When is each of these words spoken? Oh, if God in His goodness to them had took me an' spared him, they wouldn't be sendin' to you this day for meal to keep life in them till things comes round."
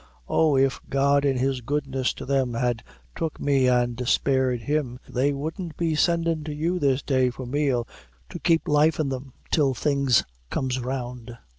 Oh, 0.27 0.57
if 0.57 0.81
God 0.89 1.25
in 1.25 1.37
His 1.37 1.61
goodness 1.61 2.11
to 2.15 2.25
them 2.25 2.55
had 2.55 2.83
took 3.15 3.39
me 3.39 3.69
an' 3.69 3.95
spared 4.05 4.61
him, 4.61 4.97
they 5.07 5.31
wouldn't 5.31 5.77
be 5.77 5.93
sendin' 5.93 6.43
to 6.45 6.53
you 6.55 6.79
this 6.79 7.03
day 7.03 7.29
for 7.29 7.45
meal 7.45 7.87
to 8.29 8.39
keep 8.39 8.67
life 8.67 8.99
in 8.99 9.09
them 9.09 9.33
till 9.51 9.75
things 9.75 10.23
comes 10.49 10.79
round." 10.79 11.37